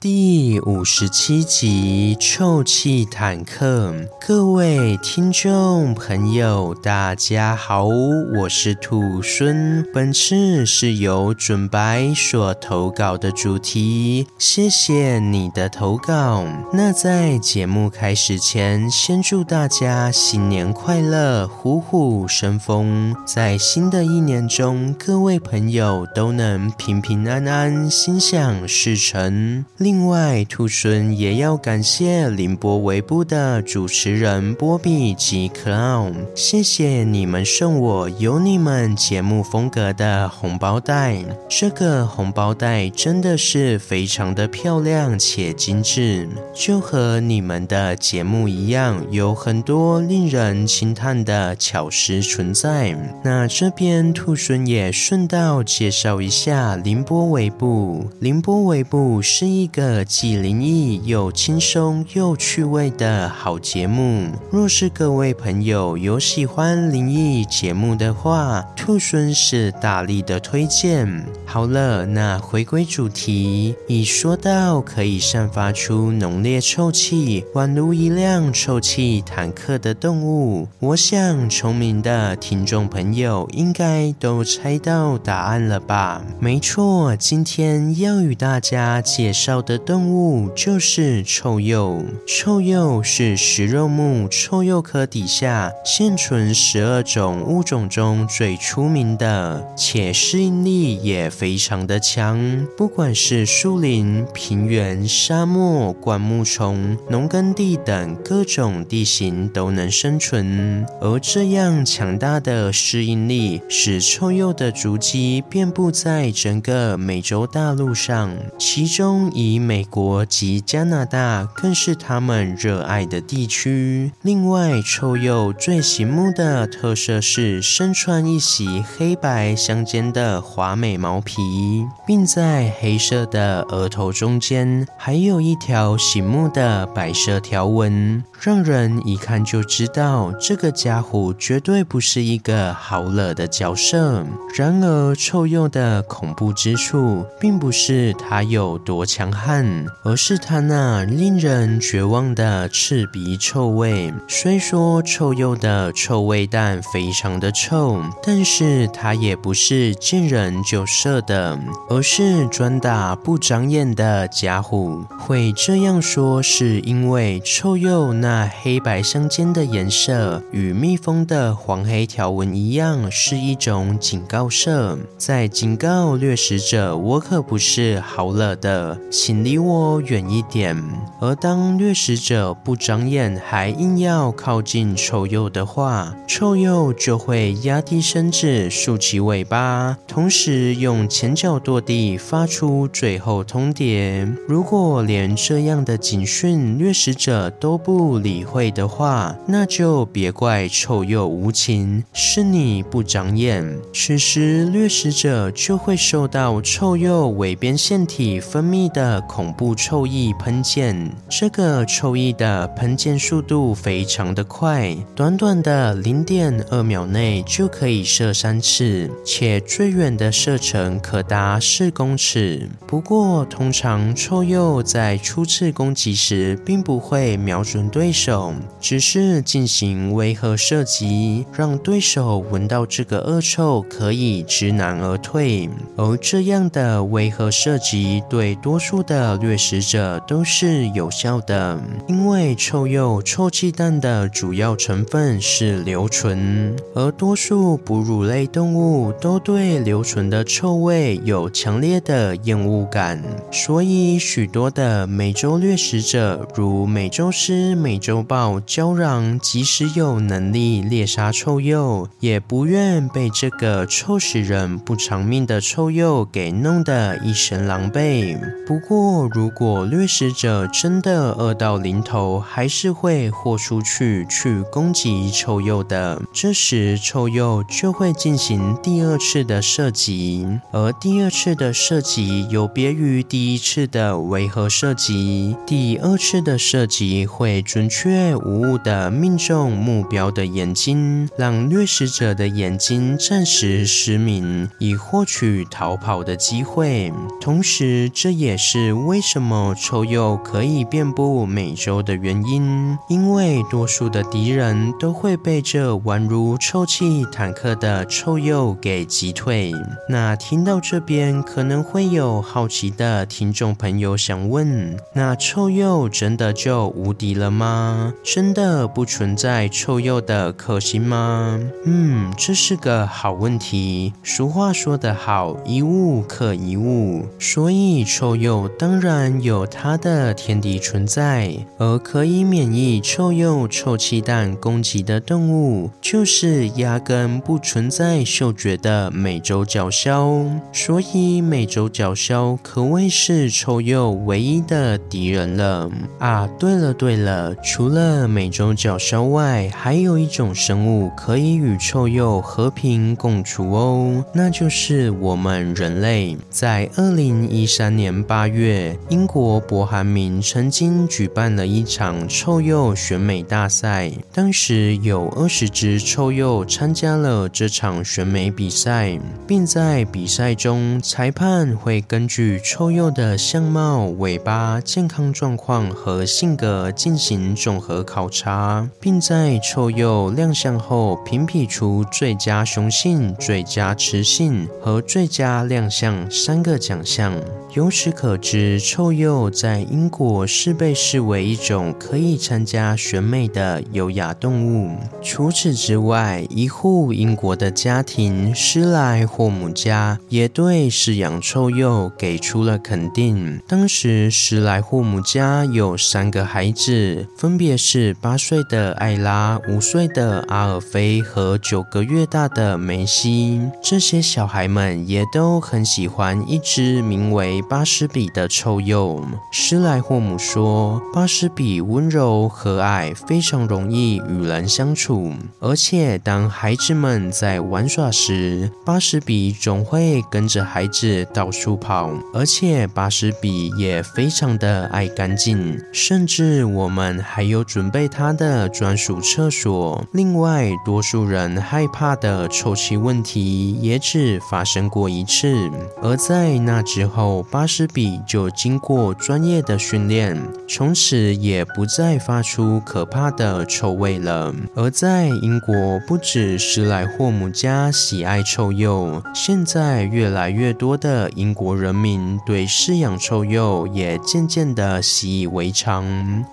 [0.00, 3.90] 第五十七集《臭气坦克》，
[4.24, 9.84] 各位听众朋友，大家好，我是兔孙。
[9.92, 16.44] 本次是由准白所投稿的主题，谢谢你的投稿。
[16.72, 23.16] 那在节目开始前，先祝大家新年快乐，虎虎生风。
[23.26, 29.64] 在新的一年中，各位朋友都能平平安安，心想事成。
[29.88, 41.16] 另外，兔孙也要感谢凌波微步的主持人波比及 Clown，谢谢你们送我有你们节目风格的红包袋。
[41.48, 52.94] 这个红包袋真的是非常的漂亮且精致，就和你们的节目一样，有很多令人惊叹的巧思存在。
[53.24, 59.77] 那这边兔孙也顺道介绍一下凌波微步，凌波微步是一个。
[59.78, 64.28] 个既灵异又轻松又趣味的好节目。
[64.50, 71.24] 若是各位朋友有喜欢灵异节目的话，兔孙是大力的推荐。
[71.46, 86.24] 好了，那回归主题，一说到可以散发出浓烈臭气，宛如一辆臭气坦克的动物，我想聪明的听众朋友应该都猜到答案了吧？
[86.40, 90.48] 没错，今天要与大家介绍的动物。
[90.56, 102.66] 就是臭鼬，臭鼬是食肉目臭鼬科底下现存十二种物种中最出名的，且适应力也非常的强。
[102.78, 110.86] 不管是树林、平原、沙漠、灌木丛、农耕地等各种地形都能生存。
[111.00, 120.24] 而这样强大的适应力，使臭鼬的足迹遍布在整个美洲大陆上，其中以美国。
[120.28, 124.12] 及加拿大更是他们热爱的地区。
[124.22, 144.24] 另外，臭鼬最醒目的特色是身穿一袭黑白相间的华美毛皮，并在黑色的额头中间还有一条醒目的白色条纹，让人一看就知道这个家伙绝对不是一个好惹的角色。
[144.56, 149.84] 然而，臭鼬的恐怖之处并不是它有多强悍。
[150.04, 154.12] 而是它那令人绝望的刺鼻臭味。
[154.28, 161.58] 虽说臭鼬的臭味蛋非常的臭，但是它也不是见人就射的，
[161.90, 165.04] 而是专打不长眼的家伙。
[165.18, 180.02] 会这样说，是因为臭鼬那那黑白相间的颜色，与蜜蜂的黄黑条纹一样，是一种警告色，在警告掠食者：我可不是好惹的，请离我。
[180.02, 180.76] 远一点。
[181.20, 194.36] 而当掠食者不长眼，还硬要靠近臭鼬的话，臭鼬就会压低身子，竖起尾巴，同时用前脚跺地，发出最后通牒。
[194.46, 203.64] 如果连这样的警讯掠食者都不理会的话，那就别怪臭鼬无情，是你不长眼。
[203.94, 209.74] 此时掠食者就会受到臭鼬尾边腺体分泌的恐怖。
[209.78, 222.68] 臭液喷溅，这个臭液的喷溅速度非常的快，短短的零点二秒内就可以射三次，且最远的射程可达四公尺。
[222.88, 235.68] 不过，通常臭鼬在初次攻击时并不会瞄准对对手，只是进行威吓射击，让对手闻到这个恶臭可以知难而退。
[235.94, 253.22] 而这样的威吓射击对多数的掠食食者都是有效的，因为臭鼬臭气弹的主要成分是硫醇，而多数哺乳类动物都对硫醇的臭味有强烈的厌恶感，
[253.52, 268.38] 所以许多的美洲掠食者，如美洲狮、美洲豹、郊狼，即使有能力猎杀臭鼬，也不愿被这个臭死人不偿命的臭鼬给弄得一身狼狈。
[268.66, 276.22] 不过，如果掠食者真的饿到临头，还是会豁出去去攻击臭鼬的。
[276.32, 285.56] 这时，臭鼬就会进行第二次的射击，而第二次的射击有别于第一次的围合射击。
[285.66, 297.10] 第二次的射击会准确无误地命中目标的眼睛，让掠食者的眼睛暂时失明，以获取逃跑的机会。
[297.40, 309.72] 同时，这也是为什么臭鼬可以遍布美洲的原因，因为多数的敌人都会被这宛如臭气坦克的臭鼬给击退。
[310.10, 317.77] 那听到这边，可能会有好奇的听众朋友想问：那臭鼬真的就无敌了吗？
[318.22, 321.58] 真的不存在臭鼬的克星吗？
[321.84, 324.12] 嗯，这是个好问题。
[324.22, 331.52] 俗话说得好，一物克一物，所以臭鼬当然有它的天敌存在。
[331.78, 340.60] 而可以免疫臭鼬臭气弹攻击的动物，就是压根不存在嗅觉的美洲角鸮。
[340.72, 345.90] 所以美洲角鸮可谓是臭鼬唯一的敌人了。
[346.18, 356.36] 啊，对了对了，除了美洲角鸮外，还有一种生物可以与臭鼬和平共处哦，那就是我们人类。
[356.48, 387.34] 在二零一三年八月，英国伯汉明曾经举办了一场臭鼬选美大赛，当时有二十只臭鼬参加了这场选美比赛，并在比赛中，裁判会根据臭鼬的相貌、尾巴、健康状况和性格进行综合考察，并在臭鼬亮相后评比出最佳雄性、最佳雌性和最佳亮相三个奖项。
[387.74, 394.96] 由此可知，臭鼬在英国是被视为一种可以参加选美的优雅动物。
[395.22, 403.60] 除此之外，一户英国的家庭施莱霍姆家也对饲养臭鼬给出了肯定。
[403.68, 413.60] 当时，施莱霍姆家有三个孩子，分别是八岁的艾拉、五岁的阿尔菲和九个月大的梅西。
[413.80, 425.32] 这些小孩们也都很喜欢一只名为巴斯比的臭鼬，施莱霍姆说：“巴斯比温柔和蔼，非常容易与人相处。
[425.60, 432.10] 而且当孩子们在玩耍时，巴斯比总会跟着孩子到处跑。
[432.34, 440.02] 而且巴斯比也非常的爱干净，甚至我们还有准备他的专属厕所。
[440.12, 445.70] 另外，多数人害怕的臭气问题也只发生过一次，
[446.02, 454.54] 而在那之后，巴斯比就经过专业的训练，从此也不再发出可怕的臭味了。
[454.74, 465.98] 而在英国，不止施莱霍姆家喜爱臭鼬，现在越来越多的英国人民对饲养臭鼬也渐渐的习以为常。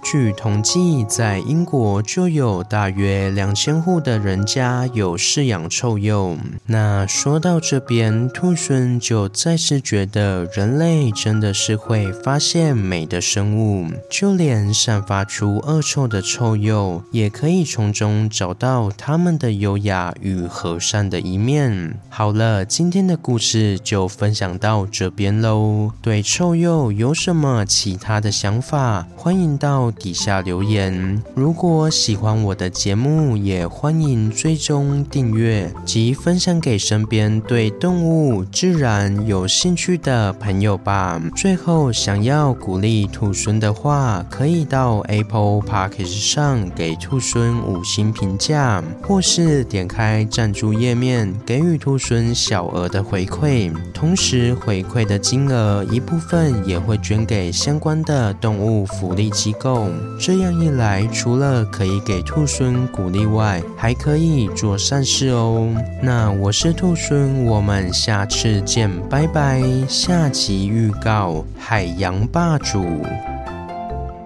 [0.03, 6.39] 据统计，在英国就有大约两千户的人家有饲养臭鼬。
[6.65, 11.11] 那说到这边，兔孙就再次觉得人类。
[11.11, 21.99] 真的是会发现美的生物，就连散发出恶臭的臭鼬，也可以从中找到他们的优雅与和善的一面。
[22.09, 25.91] 好了，今天的故事就分享到这边喽。
[26.01, 29.05] 对臭鼬有什么其他的想法？
[29.15, 31.21] 欢迎到底下留留言。
[31.33, 40.77] 如果喜欢我的节目，也欢迎追踪订阅及分享给身边对动物、自然有兴趣的朋友。
[40.77, 41.21] 吧。
[41.35, 53.73] 最后，想要鼓励兔孙的话，可以到 Apple Podcast 上给兔孙五星评价，或是点开赞助页面给予兔孙小额的回馈。
[53.93, 59.89] 同时，回馈的金额一部分也会捐给相关的动物福利机构。
[60.19, 65.67] 这样这样一来，除了可以给兔孙鼓励外，还可以做善事哦。
[66.03, 69.63] 那我是兔孙，我们下次见，拜拜。
[69.87, 72.85] 下集预告：海洋霸主。